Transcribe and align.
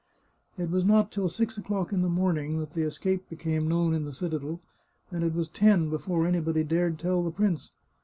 It 0.57 0.71
was 0.71 0.83
not 0.83 1.11
till 1.11 1.29
six 1.29 1.59
o'clock 1.59 1.93
in 1.93 2.01
the 2.01 2.09
morning 2.09 2.57
that 2.59 2.71
the 2.71 2.81
escape 2.81 3.29
became 3.29 3.67
known 3.67 3.93
in 3.93 4.03
the 4.03 4.11
citadel, 4.11 4.59
and 5.11 5.23
it 5.23 5.35
was 5.35 5.47
ten 5.47 5.91
before 5.91 6.25
anybody 6.25 6.63
dared 6.63 6.97
tell 6.97 7.23
the 7.23 7.29
prince. 7.29 7.69